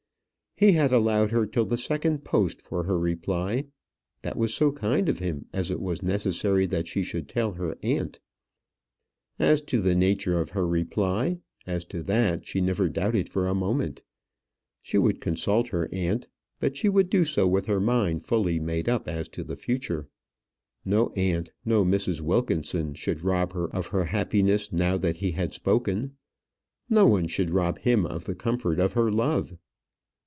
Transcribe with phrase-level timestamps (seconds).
[0.57, 3.65] He had allowed her till the second post for her reply.
[4.21, 7.79] That was so kind of him, as it was necessary that she should tell her
[7.81, 8.19] aunt.
[9.39, 13.55] As to the nature of her reply as to that she never doubted for a
[13.55, 14.03] moment.
[14.83, 16.29] She would consult her aunt;
[16.59, 20.09] but she would do so with her mind fully made up as to the future.
[20.85, 22.21] No aunt, no Mrs.
[22.21, 26.17] Wilkinson, should rob her of her happiness now that he had spoken.
[26.87, 29.57] No one should rob him of the comfort of her love!